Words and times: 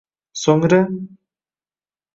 soʼngra 0.43 0.79